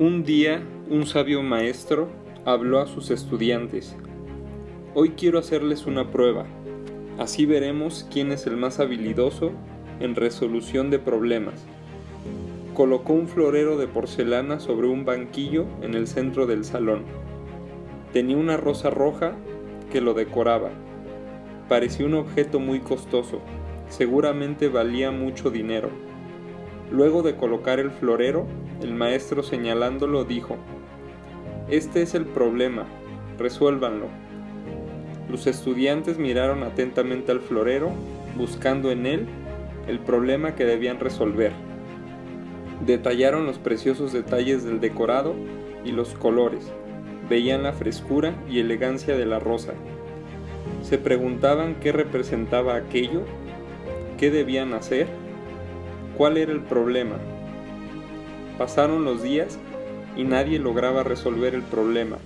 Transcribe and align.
Un 0.00 0.22
día, 0.22 0.62
un 0.88 1.06
sabio 1.06 1.42
maestro 1.42 2.06
habló 2.44 2.78
a 2.78 2.86
sus 2.86 3.10
estudiantes. 3.10 3.96
Hoy 4.94 5.14
quiero 5.16 5.40
hacerles 5.40 5.86
una 5.86 6.12
prueba. 6.12 6.46
Así 7.18 7.46
veremos 7.46 8.06
quién 8.08 8.30
es 8.30 8.46
el 8.46 8.56
más 8.56 8.78
habilidoso 8.78 9.50
en 9.98 10.14
resolución 10.14 10.90
de 10.90 11.00
problemas. 11.00 11.64
Colocó 12.74 13.12
un 13.12 13.26
florero 13.26 13.76
de 13.76 13.88
porcelana 13.88 14.60
sobre 14.60 14.86
un 14.86 15.04
banquillo 15.04 15.66
en 15.82 15.94
el 15.94 16.06
centro 16.06 16.46
del 16.46 16.64
salón. 16.64 17.02
Tenía 18.12 18.36
una 18.36 18.56
rosa 18.56 18.90
roja 18.90 19.32
que 19.90 20.00
lo 20.00 20.14
decoraba. 20.14 20.70
Parecía 21.68 22.06
un 22.06 22.14
objeto 22.14 22.60
muy 22.60 22.78
costoso. 22.78 23.40
Seguramente 23.88 24.68
valía 24.68 25.10
mucho 25.10 25.50
dinero. 25.50 25.90
Luego 26.92 27.24
de 27.24 27.34
colocar 27.34 27.80
el 27.80 27.90
florero, 27.90 28.46
el 28.82 28.94
maestro 28.94 29.42
señalándolo 29.42 30.24
dijo, 30.24 30.56
Este 31.68 32.02
es 32.02 32.14
el 32.14 32.24
problema, 32.24 32.86
resuélvanlo. 33.38 34.06
Los 35.30 35.46
estudiantes 35.46 36.18
miraron 36.18 36.62
atentamente 36.62 37.32
al 37.32 37.40
florero, 37.40 37.90
buscando 38.36 38.90
en 38.90 39.06
él 39.06 39.26
el 39.86 39.98
problema 39.98 40.54
que 40.54 40.64
debían 40.64 41.00
resolver. 41.00 41.52
Detallaron 42.86 43.44
los 43.46 43.58
preciosos 43.58 44.12
detalles 44.12 44.64
del 44.64 44.80
decorado 44.80 45.34
y 45.84 45.92
los 45.92 46.14
colores, 46.14 46.72
veían 47.28 47.62
la 47.62 47.72
frescura 47.72 48.34
y 48.48 48.60
elegancia 48.60 49.16
de 49.16 49.26
la 49.26 49.38
rosa. 49.38 49.74
Se 50.82 50.98
preguntaban 50.98 51.76
qué 51.80 51.92
representaba 51.92 52.76
aquello, 52.76 53.22
qué 54.16 54.30
debían 54.30 54.72
hacer 54.74 55.08
¿Cuál 56.18 56.36
era 56.36 56.50
el 56.50 56.62
problema? 56.62 57.14
Pasaron 58.58 59.04
los 59.04 59.22
días 59.22 59.56
y 60.16 60.24
nadie 60.24 60.58
lograba 60.58 61.04
resolver 61.04 61.54
el 61.54 61.62
problema. 61.62 62.18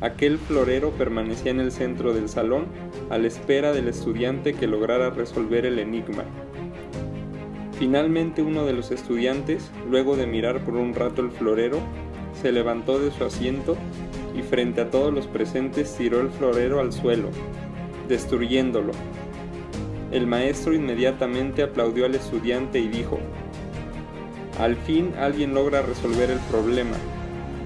Aquel 0.00 0.38
florero 0.38 0.90
permanecía 0.90 1.50
en 1.50 1.58
el 1.58 1.72
centro 1.72 2.14
del 2.14 2.28
salón 2.28 2.66
a 3.10 3.18
la 3.18 3.26
espera 3.26 3.72
del 3.72 3.88
estudiante 3.88 4.54
que 4.54 4.68
lograra 4.68 5.10
resolver 5.10 5.66
el 5.66 5.80
enigma. 5.80 6.22
Finalmente 7.78 8.42
uno 8.42 8.64
de 8.64 8.74
los 8.74 8.90
estudiantes, 8.90 9.70
luego 9.90 10.16
de 10.16 10.26
mirar 10.26 10.64
por 10.64 10.74
un 10.76 10.94
rato 10.94 11.20
el 11.20 11.30
florero, 11.30 11.80
se 12.40 12.52
levantó 12.52 12.98
de 13.00 13.10
su 13.10 13.24
asiento 13.24 13.76
y 14.38 14.42
frente 14.42 14.82
a 14.82 14.90
todos 14.90 15.12
los 15.12 15.26
presentes 15.26 15.96
tiró 15.96 16.20
el 16.20 16.28
florero 16.28 16.80
al 16.80 16.92
suelo, 16.92 17.28
destruyéndolo. 18.08 18.92
El 20.12 20.26
maestro 20.26 20.74
inmediatamente 20.74 21.62
aplaudió 21.62 22.06
al 22.06 22.14
estudiante 22.14 22.78
y 22.78 22.88
dijo, 22.88 23.18
Al 24.58 24.76
fin 24.76 25.12
alguien 25.18 25.52
logra 25.52 25.82
resolver 25.82 26.30
el 26.30 26.38
problema. 26.50 26.96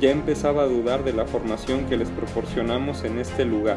Ya 0.00 0.10
empezaba 0.10 0.62
a 0.62 0.66
dudar 0.66 1.04
de 1.04 1.12
la 1.12 1.24
formación 1.24 1.86
que 1.86 1.96
les 1.96 2.08
proporcionamos 2.08 3.04
en 3.04 3.18
este 3.18 3.44
lugar. 3.44 3.76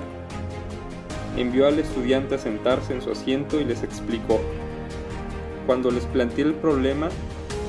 Envió 1.37 1.67
al 1.67 1.77
estudiante 1.77 2.35
a 2.35 2.39
sentarse 2.39 2.93
en 2.93 3.03
su 3.03 3.11
asiento 3.11 3.59
y 3.59 3.65
les 3.65 3.83
explicó. 3.83 4.39
Cuando 5.67 5.91
les 5.91 6.05
planteé 6.05 6.45
el 6.45 6.55
problema, 6.55 7.09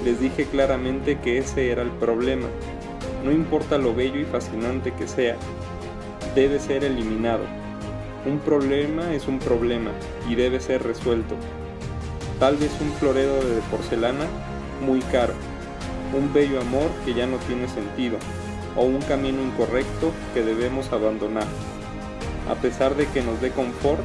les 0.03 0.19
dije 0.19 0.47
claramente 0.47 1.19
que 1.19 1.37
ese 1.37 1.71
era 1.71 1.83
el 1.83 1.91
problema. 1.91 2.47
No 3.23 3.31
importa 3.31 3.77
lo 3.77 3.95
bello 3.95 4.21
y 4.21 4.25
fascinante 4.25 4.93
que 4.93 5.07
sea, 5.07 5.37
debe 6.35 6.59
ser 6.59 6.85
eliminado. 6.85 7.45
Un 8.25 8.39
problema 8.39 9.13
es 9.15 9.29
un 9.29 9.39
problema 9.39 9.91
y 10.29 10.37
debe 10.37 10.59
ser 10.61 10.83
resuelto. 10.83 11.35
Tal 12.41 12.57
vez 12.57 12.71
un 12.81 12.91
florero 12.95 13.35
de 13.35 13.61
porcelana 13.71 14.27
muy 14.81 15.01
caro, 15.01 15.35
un 16.13 16.33
bello 16.33 16.61
amor 16.61 16.91
que 17.05 17.15
ya 17.15 17.27
no 17.27 17.37
tiene 17.39 17.69
sentido, 17.69 18.19
o 18.77 18.83
un 18.83 19.01
camino 19.03 19.43
incorrecto 19.43 20.13
que 20.33 20.43
debemos 20.43 20.93
abandonar. 20.93 21.47
A 22.51 22.55
pesar 22.57 22.95
de 22.95 23.07
que 23.07 23.23
nos 23.23 23.41
dé 23.41 23.51
confort, 23.51 24.03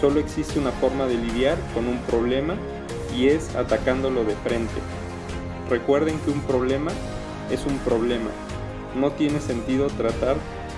solo 0.00 0.20
existe 0.20 0.58
una 0.58 0.72
forma 0.72 1.06
de 1.06 1.14
lidiar 1.14 1.58
con 1.74 1.86
un 1.86 1.98
problema 1.98 2.54
y 3.16 3.28
es 3.28 3.54
atacándolo 3.54 4.24
de 4.24 4.34
frente. 4.36 4.74
Recuerden 5.68 6.18
que 6.20 6.30
un 6.30 6.40
problema 6.40 6.90
es 7.50 7.64
un 7.66 7.78
problema. 7.78 8.30
No 8.98 9.10
tiene 9.12 9.40
sentido 9.40 9.86
tratar 9.88 10.36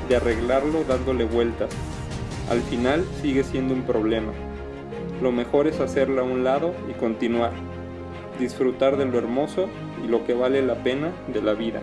de 0.09 0.17
arreglarlo 0.17 0.85
dándole 0.85 1.25
vueltas, 1.25 1.71
al 2.51 2.61
final 2.61 3.05
sigue 3.23 3.43
siendo 3.43 3.73
un 3.73 3.83
problema. 3.83 4.33
Lo 5.23 5.33
mejor 5.33 5.67
es 5.67 5.81
hacerlo 5.81 6.21
a 6.21 6.25
un 6.25 6.45
lado 6.45 6.75
y 6.91 6.93
continuar, 6.93 7.53
disfrutar 8.39 8.97
de 8.97 9.05
lo 9.07 9.19
hermoso 9.19 9.69
y 10.05 10.09
lo 10.09 10.25
que 10.25 10.35
vale 10.35 10.63
la 10.63 10.77
pena 10.83 11.13
de 11.29 11.43
la 11.43 11.55
vida. 11.55 11.81